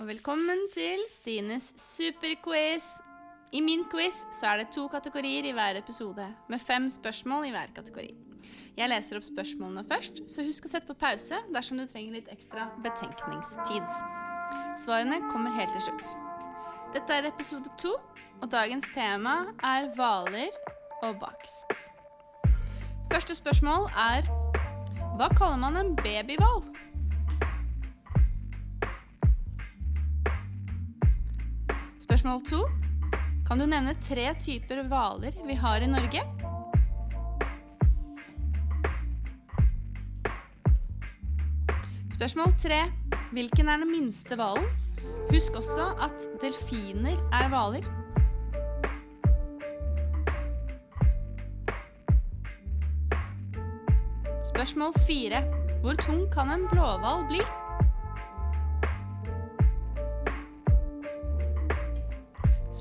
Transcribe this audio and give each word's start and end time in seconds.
Velkommen 0.00 0.62
til 0.72 1.02
Stines 1.12 1.74
superquiz. 1.76 2.86
I 3.52 3.60
min 3.60 3.82
quiz 3.92 4.22
så 4.32 4.46
er 4.46 4.62
det 4.62 4.70
to 4.72 4.86
kategorier 4.88 5.44
i 5.44 5.52
hver 5.52 5.76
episode, 5.76 6.24
med 6.48 6.58
fem 6.58 6.88
spørsmål 6.88 7.44
i 7.44 7.50
hver 7.52 7.74
kategori. 7.76 8.14
Jeg 8.78 8.88
leser 8.88 9.20
opp 9.20 9.26
spørsmålene 9.28 9.84
først, 9.92 10.22
så 10.24 10.46
husk 10.46 10.64
å 10.64 10.72
sette 10.72 10.88
på 10.88 10.96
pause 11.04 11.36
dersom 11.52 11.76
du 11.76 11.84
trenger 11.84 12.16
litt 12.16 12.32
ekstra 12.32 12.70
betenkningstid. 12.80 14.00
Svarene 14.86 15.20
kommer 15.28 15.52
helt 15.52 15.76
til 15.76 15.90
slutt. 15.90 16.16
Dette 16.96 17.20
er 17.20 17.28
episode 17.28 17.68
to, 17.82 17.92
og 18.40 18.50
dagens 18.56 18.88
tema 18.96 19.50
er 19.60 19.92
hvaler 20.00 20.48
og 21.02 21.20
bakst. 21.20 21.90
Første 23.12 23.36
spørsmål 23.36 23.90
er 24.00 24.24
Hva 25.20 25.28
kaller 25.36 25.60
man 25.60 25.76
en 25.76 25.98
babyhval? 26.00 26.64
Spørsmål 32.10 32.40
to. 32.42 32.58
Kan 33.46 33.60
du 33.60 33.68
nevne 33.70 33.92
tre 34.02 34.24
typer 34.42 34.80
hvaler 34.90 35.36
vi 35.46 35.54
har 35.54 35.78
i 35.78 35.86
Norge? 35.86 36.24
Spørsmål 42.10 42.56
tre. 42.58 42.80
Hvilken 43.30 43.70
er 43.70 43.84
den 43.84 43.92
minste 43.94 44.34
hvalen? 44.34 44.66
Husk 45.30 45.60
også 45.62 45.86
at 46.02 46.26
delfiner 46.42 47.14
er 47.30 47.46
hvaler. 47.54 47.86
Spørsmål 54.50 54.98
fire. 55.06 55.46
Hvor 55.86 55.94
tung 56.02 56.26
kan 56.34 56.50
en 56.50 56.66
blåhval 56.74 57.28
bli? 57.30 57.46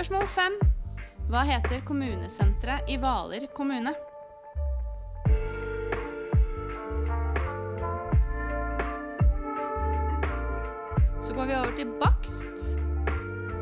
Spørsmål 0.00 0.28
fem. 0.32 0.54
Hva 1.28 1.42
heter 1.44 1.82
kommunesenteret 1.84 2.88
i 2.88 2.94
Hvaler 2.96 3.42
kommune? 3.52 3.90
Så 11.20 11.36
går 11.36 11.44
vi 11.44 11.54
over 11.54 11.76
til 11.76 11.92
bakst. 12.00 12.80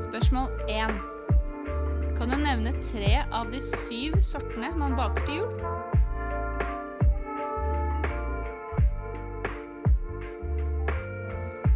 Spørsmål 0.07 0.55
én. 0.71 0.95
Kan 2.15 2.31
du 2.31 2.39
nevne 2.39 2.73
tre 2.87 3.25
av 3.33 3.51
de 3.51 3.59
syv 3.59 4.23
sortene 4.23 4.71
man 4.79 4.95
baker 4.95 5.27
til 5.27 5.35
jul? 5.43 5.51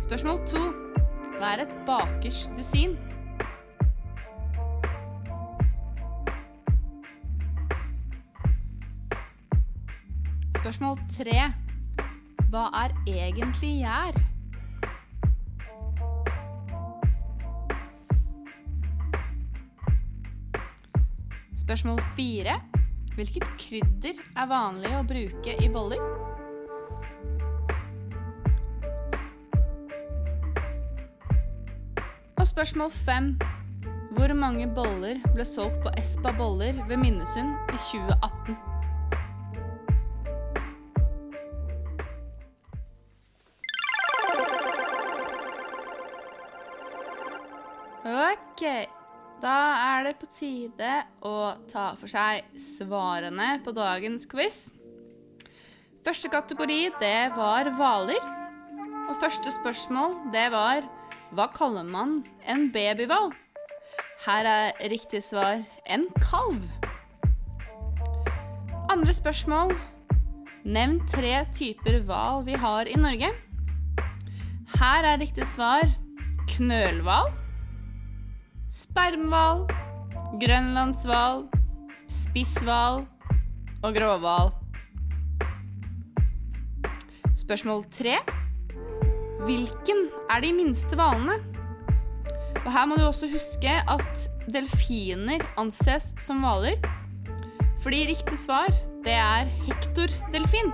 Spørsmål 0.07 0.47
to. 0.47 0.69
Hva 1.41 1.57
er 1.57 1.67
et 1.67 1.81
bakers 1.91 2.47
dusin? 2.55 2.95
Spørsmål 10.63 10.99
tre. 11.11 11.41
Hva 12.53 12.69
er 12.85 12.93
egentlig 13.11 13.71
gjær? 13.81 14.15
Spørsmål 21.65 21.99
fire. 22.15 22.55
Hvilket 23.17 23.51
krydder 23.59 24.23
er 24.39 24.47
vanlig 24.55 24.95
å 24.95 25.03
bruke 25.03 25.59
i 25.59 25.67
boller? 25.75 25.99
Og 32.39 32.47
spørsmål 32.55 32.95
fem. 33.03 33.33
Hvor 34.15 34.39
mange 34.39 34.71
boller 34.71 35.19
ble 35.35 35.43
solgt 35.43 35.83
på 35.83 35.99
Espa 35.99 36.31
boller 36.39 36.79
ved 36.87 37.03
Minnesund 37.03 37.51
i 37.67 37.81
2018? 37.91 38.72
Da 48.63 49.57
er 49.99 50.05
det 50.07 50.13
på 50.21 50.29
tide 50.31 50.91
å 51.27 51.55
ta 51.67 51.93
for 51.99 52.07
seg 52.07 52.47
svarene 52.55 53.57
på 53.65 53.75
dagens 53.75 54.29
quiz. 54.31 54.69
Første 56.07 56.31
kategori, 56.31 56.93
det 57.03 57.33
var 57.35 57.71
hvaler. 57.75 58.23
Og 59.11 59.19
første 59.19 59.51
spørsmål, 59.51 60.15
det 60.31 60.47
var 60.55 60.87
hva 61.35 61.49
kaller 61.57 61.83
man 61.83 62.21
en 62.47 62.69
babyhval? 62.71 63.33
Her 64.23 64.47
er 64.47 64.91
riktig 64.93 65.25
svar 65.27 65.65
en 65.91 66.07
kalv. 66.23 66.63
Andre 68.95 69.15
spørsmål. 69.17 69.75
Nevn 70.63 71.01
tre 71.11 71.41
typer 71.51 71.99
hval 72.07 72.47
vi 72.47 72.55
har 72.55 72.87
i 72.87 72.95
Norge. 72.95 73.33
Her 74.79 75.09
er 75.11 75.19
riktig 75.19 75.51
svar 75.51 75.91
knølhval, 76.53 77.33
spermhval, 78.73 79.67
grønlandshval, 80.41 81.43
spisshval 82.09 83.03
og 83.85 83.99
gråhval. 83.99 84.53
Spørsmål 87.37 87.85
tre. 87.93 88.17
Hvilken 89.45 90.07
er 90.31 90.45
de 90.45 90.55
minste 90.57 90.97
hvalene? 90.97 91.37
Og 92.63 92.71
her 92.73 92.89
må 92.89 92.97
du 92.97 93.05
også 93.05 93.29
huske 93.29 93.77
at 93.77 94.27
delfiner 94.55 95.45
anses 95.61 96.15
som 96.23 96.41
hvaler. 96.41 96.81
Fordi 97.85 98.07
riktig 98.09 98.39
svar, 98.41 98.73
det 99.05 99.19
er 99.19 99.51
hektordelfin. 99.67 100.73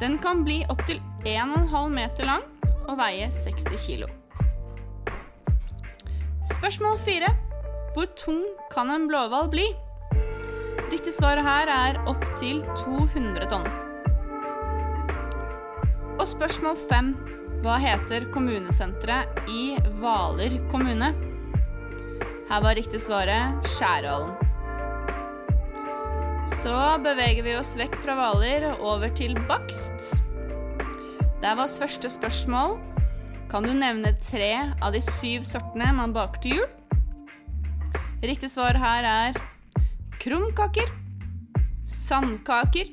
Den 0.00 0.16
kan 0.22 0.46
bli 0.46 0.62
opptil 0.72 1.02
1,5 1.26 1.90
meter 1.92 2.30
lang 2.30 2.46
og 2.86 2.96
veie 3.02 3.28
60 3.34 3.84
kilo. 3.84 4.08
Spørsmål 6.46 6.98
fire. 7.02 7.32
Hvor 7.94 8.06
tung 8.14 8.44
kan 8.70 8.90
en 8.92 9.08
blåhval 9.10 9.48
bli? 9.50 9.64
Riktig 10.92 11.16
svar 11.16 11.40
her 11.42 11.70
er 11.72 11.98
opptil 12.06 12.60
200 12.84 13.48
tonn. 13.50 13.66
Og 16.14 16.26
spørsmål 16.30 16.78
fem. 16.86 17.10
Hva 17.64 17.80
heter 17.82 18.28
kommunesenteret 18.30 19.40
i 19.50 19.74
Hvaler 19.98 20.54
kommune? 20.70 21.10
Her 22.46 22.62
var 22.62 22.78
riktig 22.78 23.00
svaret 23.02 23.66
Skjærhallen. 23.74 24.36
Så 26.46 26.76
beveger 27.02 27.42
vi 27.42 27.56
oss 27.58 27.74
vekk 27.80 27.98
fra 28.04 28.14
Hvaler 28.20 28.68
over 28.76 29.10
til 29.18 29.34
bakst. 29.50 30.20
Der 31.42 31.58
var 31.58 31.66
første 31.66 32.12
spørsmål. 32.12 32.78
Kan 33.46 33.62
du 33.62 33.70
nevne 33.78 34.10
tre 34.18 34.50
av 34.82 34.90
de 34.90 34.98
syv 35.04 35.44
sortene 35.46 35.92
man 35.94 36.10
baker 36.14 36.40
til 36.42 36.56
jul? 36.58 36.70
Riktig 38.26 38.48
svar 38.50 38.74
her 38.80 39.06
er 39.06 39.36
krumkaker, 40.18 40.88
sandkaker, 41.86 42.90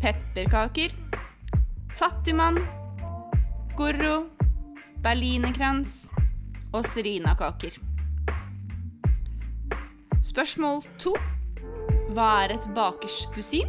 pepperkaker, 0.00 0.94
fattigmann, 1.98 2.62
gorro, 3.76 4.14
berlinerkrans 5.04 6.08
og 6.72 6.88
serinakaker. 6.88 7.76
Spørsmål 10.24 10.80
to. 11.02 11.12
Hva 12.16 12.30
er 12.46 12.56
et 12.56 12.70
bakersdusin? 12.72 13.68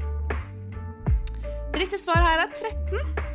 Riktig 1.75 2.00
svar 2.00 2.24
her 2.24 2.45
er 2.45 2.56
13. 2.56 3.32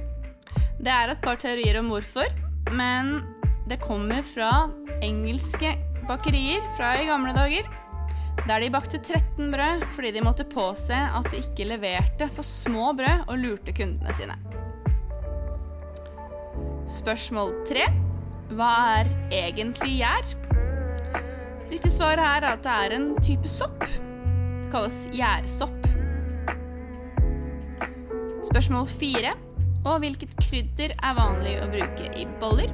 Det 0.79 0.93
er 0.95 1.11
et 1.11 1.23
par 1.25 1.39
teorier 1.43 1.81
om 1.81 1.89
hvorfor, 1.91 2.29
men 2.71 3.17
det 3.69 3.81
kommer 3.83 4.23
fra 4.23 4.69
engelske 5.03 5.73
bakerier 6.07 6.63
fra 6.77 6.93
i 7.01 7.09
gamle 7.09 7.35
dager. 7.35 7.67
Der 8.47 8.63
de 8.63 8.69
bakte 8.71 9.01
13 9.03 9.51
brød 9.51 9.83
fordi 9.97 10.13
de 10.15 10.23
måtte 10.23 10.47
påse 10.47 10.95
at 10.95 11.27
de 11.33 11.41
ikke 11.43 11.67
leverte 11.73 12.29
for 12.31 12.47
små 12.47 12.93
brød 12.95 13.27
og 13.27 13.43
lurte 13.43 13.75
kundene 13.75 14.15
sine. 14.15 14.39
Spørsmål 16.89 17.51
tre. 17.69 17.89
Hva 18.55 18.71
er 19.01 19.11
egentlig 19.35 19.99
gjær? 19.99 20.31
Riktig 21.69 21.91
svar 21.93 22.23
er 22.23 22.47
at 22.55 22.63
det 22.65 22.77
er 22.87 22.97
en 22.97 23.11
type 23.19 23.51
sopp. 23.51 23.83
Det 23.83 24.71
kalles 24.73 25.03
gjærsopp. 25.13 25.91
Spørsmål 28.47 28.89
fire. 28.95 29.35
Og 29.89 30.03
hvilket 30.03 30.35
krydder 30.37 30.93
er 30.93 31.15
vanlig 31.17 31.55
å 31.63 31.69
bruke 31.73 32.11
i 32.13 32.27
boller? 32.43 32.69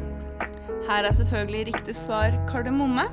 Her 0.89 1.07
er 1.07 1.15
selvfølgelig 1.15 1.69
riktig 1.69 1.95
svar 1.95 2.35
kardemomme. 2.49 3.05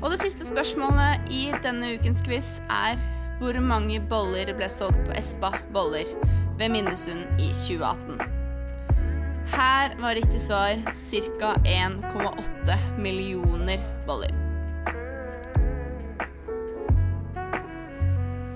Og 0.00 0.06
det 0.08 0.22
siste 0.22 0.46
spørsmålet 0.48 1.28
i 1.28 1.50
denne 1.60 1.92
ukens 1.98 2.24
quiz 2.24 2.54
er 2.72 2.96
hvor 3.42 3.58
mange 3.60 4.00
boller 4.08 4.48
ble 4.56 4.68
solgt 4.72 5.02
på 5.04 5.12
Espa 5.20 5.52
boller 5.74 6.08
ved 6.56 6.72
Minnesund 6.72 7.28
i 7.36 7.50
2018? 7.52 8.16
Her 9.52 9.92
var 10.00 10.16
riktig 10.16 10.40
svar 10.40 10.80
ca. 10.86 11.52
1,8 11.68 12.80
millioner 13.04 13.84
boller. 14.08 14.32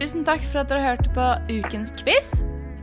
Tusen 0.01 0.25
takk 0.25 0.41
for 0.49 0.65
at 0.65 0.73
dere 0.73 0.89
hørte 0.89 1.13
på 1.13 1.31
ukens 1.61 1.93
quiz. 2.01 2.33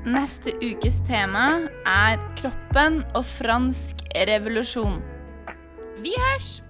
Neste 0.01 0.56
ukes 0.65 0.95
tema 1.06 1.68
er 1.86 2.18
kroppen 2.39 3.03
og 3.13 3.21
fransk 3.21 4.00
revolusjon. 4.18 4.98
Vi 6.01 6.15
hørs! 6.18 6.63